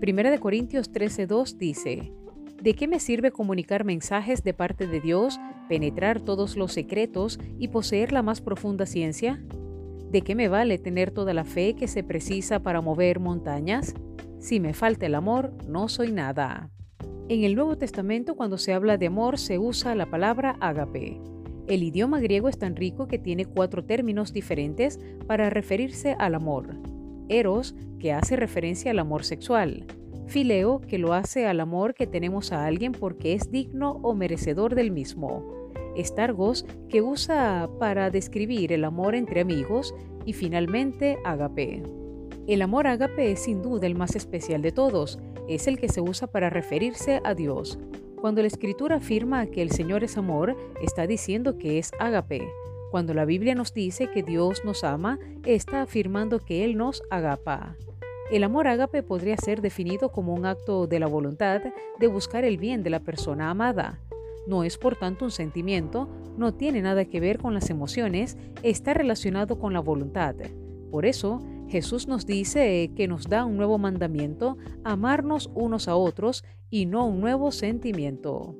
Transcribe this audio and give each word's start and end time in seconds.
Primera 0.00 0.30
de 0.30 0.38
Corintios 0.38 0.92
13:2 0.92 1.56
dice, 1.58 2.12
¿De 2.62 2.74
qué 2.74 2.86
me 2.86 3.00
sirve 3.00 3.32
comunicar 3.32 3.84
mensajes 3.84 4.44
de 4.44 4.54
parte 4.54 4.86
de 4.86 5.00
Dios, 5.00 5.40
penetrar 5.68 6.20
todos 6.20 6.56
los 6.56 6.72
secretos 6.72 7.40
y 7.58 7.68
poseer 7.68 8.12
la 8.12 8.22
más 8.22 8.40
profunda 8.40 8.86
ciencia? 8.86 9.42
¿De 10.10 10.22
qué 10.22 10.36
me 10.36 10.48
vale 10.48 10.78
tener 10.78 11.10
toda 11.10 11.34
la 11.34 11.44
fe 11.44 11.74
que 11.74 11.88
se 11.88 12.04
precisa 12.04 12.60
para 12.60 12.80
mover 12.80 13.18
montañas? 13.18 13.94
Si 14.38 14.60
me 14.60 14.72
falta 14.72 15.06
el 15.06 15.16
amor, 15.16 15.52
no 15.66 15.88
soy 15.88 16.12
nada. 16.12 16.70
En 17.28 17.42
el 17.42 17.56
Nuevo 17.56 17.76
Testamento, 17.76 18.36
cuando 18.36 18.56
se 18.56 18.72
habla 18.72 18.98
de 18.98 19.08
amor, 19.08 19.36
se 19.36 19.58
usa 19.58 19.96
la 19.96 20.06
palabra 20.06 20.56
ágape. 20.60 21.20
El 21.66 21.82
idioma 21.82 22.20
griego 22.20 22.48
es 22.48 22.56
tan 22.56 22.76
rico 22.76 23.08
que 23.08 23.18
tiene 23.18 23.46
cuatro 23.46 23.84
términos 23.84 24.32
diferentes 24.32 25.00
para 25.26 25.50
referirse 25.50 26.14
al 26.18 26.36
amor. 26.36 26.97
Eros, 27.28 27.74
que 27.98 28.12
hace 28.12 28.36
referencia 28.36 28.90
al 28.90 28.98
amor 28.98 29.24
sexual. 29.24 29.84
Fileo, 30.26 30.80
que 30.80 30.98
lo 30.98 31.14
hace 31.14 31.46
al 31.46 31.60
amor 31.60 31.94
que 31.94 32.06
tenemos 32.06 32.52
a 32.52 32.66
alguien 32.66 32.92
porque 32.92 33.32
es 33.32 33.50
digno 33.50 33.98
o 34.02 34.14
merecedor 34.14 34.74
del 34.74 34.90
mismo. 34.90 35.72
Estargos, 35.96 36.66
que 36.88 37.02
usa 37.02 37.68
para 37.78 38.10
describir 38.10 38.72
el 38.72 38.84
amor 38.84 39.14
entre 39.14 39.40
amigos. 39.40 39.94
Y 40.26 40.34
finalmente, 40.34 41.18
agape. 41.24 41.82
El 42.46 42.62
amor 42.62 42.86
agape 42.86 43.32
es 43.32 43.40
sin 43.40 43.62
duda 43.62 43.86
el 43.86 43.94
más 43.94 44.16
especial 44.16 44.62
de 44.62 44.72
todos, 44.72 45.18
es 45.48 45.66
el 45.66 45.78
que 45.78 45.88
se 45.88 46.00
usa 46.00 46.28
para 46.28 46.50
referirse 46.50 47.20
a 47.24 47.34
Dios. 47.34 47.78
Cuando 48.20 48.40
la 48.40 48.48
escritura 48.48 48.96
afirma 48.96 49.46
que 49.46 49.62
el 49.62 49.70
Señor 49.70 50.02
es 50.02 50.16
amor, 50.16 50.56
está 50.82 51.06
diciendo 51.06 51.58
que 51.58 51.78
es 51.78 51.92
agape. 51.98 52.48
Cuando 52.90 53.12
la 53.12 53.26
Biblia 53.26 53.54
nos 53.54 53.74
dice 53.74 54.10
que 54.10 54.22
Dios 54.22 54.64
nos 54.64 54.82
ama, 54.82 55.18
está 55.44 55.82
afirmando 55.82 56.38
que 56.38 56.64
Él 56.64 56.76
nos 56.76 57.02
agapa. 57.10 57.76
El 58.30 58.44
amor 58.44 58.66
ágape 58.66 59.02
podría 59.02 59.36
ser 59.36 59.60
definido 59.60 60.10
como 60.10 60.34
un 60.34 60.46
acto 60.46 60.86
de 60.86 60.98
la 60.98 61.06
voluntad 61.06 61.62
de 61.98 62.06
buscar 62.06 62.44
el 62.44 62.56
bien 62.58 62.82
de 62.82 62.90
la 62.90 63.00
persona 63.00 63.50
amada. 63.50 64.00
No 64.46 64.64
es 64.64 64.78
por 64.78 64.96
tanto 64.96 65.26
un 65.26 65.30
sentimiento, 65.30 66.08
no 66.36 66.54
tiene 66.54 66.80
nada 66.80 67.04
que 67.04 67.20
ver 67.20 67.38
con 67.38 67.52
las 67.52 67.68
emociones, 67.68 68.38
está 68.62 68.94
relacionado 68.94 69.58
con 69.58 69.72
la 69.72 69.80
voluntad. 69.80 70.34
Por 70.90 71.04
eso, 71.04 71.42
Jesús 71.68 72.08
nos 72.08 72.24
dice 72.24 72.90
que 72.96 73.08
nos 73.08 73.28
da 73.28 73.44
un 73.44 73.58
nuevo 73.58 73.76
mandamiento, 73.76 74.56
amarnos 74.84 75.50
unos 75.54 75.88
a 75.88 75.96
otros 75.96 76.44
y 76.70 76.86
no 76.86 77.06
un 77.06 77.20
nuevo 77.20 77.52
sentimiento. 77.52 78.56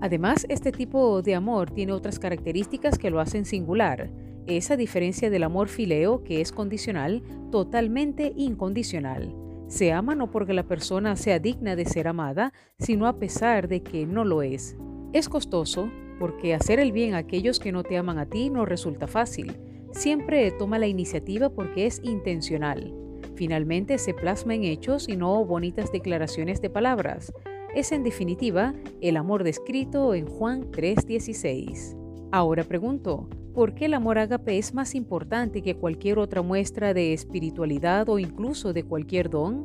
Además, 0.00 0.46
este 0.48 0.72
tipo 0.72 1.20
de 1.22 1.34
amor 1.34 1.70
tiene 1.70 1.92
otras 1.92 2.18
características 2.18 2.98
que 2.98 3.10
lo 3.10 3.20
hacen 3.20 3.44
singular. 3.44 4.10
Es 4.46 4.70
a 4.70 4.76
diferencia 4.76 5.28
del 5.28 5.42
amor 5.42 5.68
fileo, 5.68 6.24
que 6.24 6.40
es 6.40 6.52
condicional, 6.52 7.22
totalmente 7.50 8.32
incondicional. 8.34 9.34
Se 9.68 9.92
ama 9.92 10.14
no 10.14 10.30
porque 10.30 10.54
la 10.54 10.66
persona 10.66 11.16
sea 11.16 11.38
digna 11.38 11.76
de 11.76 11.84
ser 11.84 12.08
amada, 12.08 12.52
sino 12.78 13.06
a 13.06 13.18
pesar 13.18 13.68
de 13.68 13.82
que 13.82 14.06
no 14.06 14.24
lo 14.24 14.42
es. 14.42 14.76
Es 15.12 15.28
costoso 15.28 15.90
porque 16.18 16.54
hacer 16.54 16.80
el 16.80 16.92
bien 16.92 17.14
a 17.14 17.18
aquellos 17.18 17.60
que 17.60 17.72
no 17.72 17.82
te 17.82 17.96
aman 17.96 18.18
a 18.18 18.26
ti 18.26 18.50
no 18.50 18.64
resulta 18.64 19.06
fácil. 19.06 19.56
Siempre 19.92 20.50
toma 20.52 20.78
la 20.78 20.86
iniciativa 20.86 21.50
porque 21.50 21.86
es 21.86 22.00
intencional. 22.02 22.94
Finalmente 23.34 23.98
se 23.98 24.14
plasma 24.14 24.54
en 24.54 24.64
hechos 24.64 25.08
y 25.08 25.16
no 25.16 25.44
bonitas 25.44 25.92
declaraciones 25.92 26.60
de 26.60 26.70
palabras 26.70 27.32
es 27.74 27.92
en 27.92 28.02
definitiva 28.02 28.74
el 29.00 29.16
amor 29.16 29.44
descrito 29.44 30.14
en 30.14 30.26
Juan 30.26 30.70
3:16. 30.70 31.96
Ahora 32.32 32.64
pregunto, 32.64 33.28
¿por 33.54 33.74
qué 33.74 33.86
el 33.86 33.94
amor 33.94 34.18
ágape 34.18 34.58
es 34.58 34.74
más 34.74 34.94
importante 34.94 35.62
que 35.62 35.76
cualquier 35.76 36.18
otra 36.18 36.42
muestra 36.42 36.94
de 36.94 37.12
espiritualidad 37.12 38.08
o 38.08 38.18
incluso 38.18 38.72
de 38.72 38.84
cualquier 38.84 39.30
don? 39.30 39.64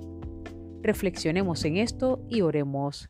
Reflexionemos 0.81 1.65
en 1.65 1.77
esto 1.77 2.25
y 2.29 2.41
oremos. 2.41 3.09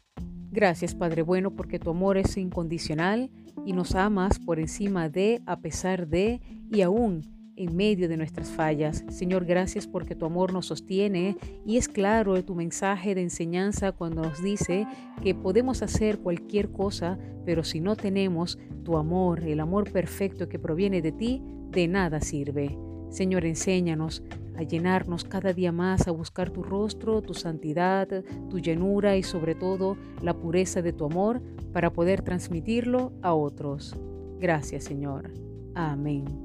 Gracias 0.51 0.95
Padre 0.95 1.21
bueno 1.21 1.51
porque 1.51 1.79
tu 1.79 1.89
amor 1.89 2.17
es 2.17 2.37
incondicional 2.37 3.29
y 3.65 3.73
nos 3.73 3.95
amas 3.95 4.39
por 4.39 4.59
encima 4.59 5.09
de, 5.09 5.41
a 5.45 5.59
pesar 5.59 6.07
de 6.07 6.39
y 6.71 6.81
aún 6.81 7.34
en 7.55 7.75
medio 7.75 8.07
de 8.09 8.17
nuestras 8.17 8.49
fallas. 8.49 9.03
Señor, 9.09 9.45
gracias 9.45 9.87
porque 9.87 10.15
tu 10.15 10.25
amor 10.25 10.53
nos 10.53 10.67
sostiene 10.67 11.37
y 11.65 11.77
es 11.77 11.87
claro 11.87 12.43
tu 12.43 12.55
mensaje 12.55 13.15
de 13.15 13.21
enseñanza 13.21 13.91
cuando 13.91 14.23
nos 14.23 14.41
dice 14.43 14.87
que 15.21 15.35
podemos 15.35 15.81
hacer 15.81 16.19
cualquier 16.19 16.71
cosa, 16.71 17.17
pero 17.45 17.63
si 17.63 17.79
no 17.79 17.95
tenemos 17.95 18.57
tu 18.83 18.97
amor, 18.97 19.43
el 19.43 19.59
amor 19.59 19.91
perfecto 19.91 20.49
que 20.49 20.59
proviene 20.59 21.01
de 21.01 21.11
ti, 21.11 21.41
de 21.71 21.87
nada 21.87 22.21
sirve. 22.21 22.77
Señor, 23.09 23.45
enséñanos 23.45 24.23
a 24.57 24.63
llenarnos 24.63 25.23
cada 25.23 25.53
día 25.53 25.71
más, 25.71 26.07
a 26.07 26.11
buscar 26.11 26.49
tu 26.49 26.63
rostro, 26.63 27.21
tu 27.21 27.33
santidad, 27.33 28.23
tu 28.49 28.59
llenura 28.59 29.17
y 29.17 29.23
sobre 29.23 29.55
todo 29.55 29.97
la 30.21 30.33
pureza 30.33 30.81
de 30.81 30.93
tu 30.93 31.05
amor 31.05 31.41
para 31.73 31.91
poder 31.91 32.21
transmitirlo 32.21 33.13
a 33.21 33.33
otros. 33.33 33.95
Gracias, 34.39 34.85
Señor. 34.85 35.31
Amén. 35.75 36.44